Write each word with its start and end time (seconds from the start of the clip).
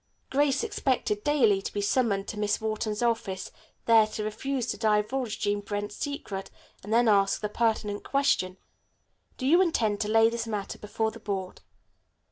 Grace 0.31 0.63
expected, 0.63 1.23
daily, 1.23 1.61
to 1.61 1.71
be 1.71 1.79
summoned 1.79 2.27
to 2.27 2.39
Miss 2.39 2.59
Wharton's 2.59 3.03
office, 3.03 3.51
there 3.85 4.07
to 4.07 4.23
refuse 4.23 4.65
to 4.65 4.75
divulge 4.77 5.37
Jean 5.37 5.59
Brent's 5.59 5.95
secret 5.95 6.49
and 6.83 6.91
then 6.91 7.07
ask 7.07 7.39
the 7.39 7.47
pertinent 7.49 8.03
question, 8.03 8.57
"Do 9.37 9.45
you 9.45 9.61
intend 9.61 9.99
to 10.01 10.07
lay 10.07 10.27
this 10.27 10.47
matter 10.47 10.79
before 10.79 11.11
the 11.11 11.19
Board?" 11.19 11.61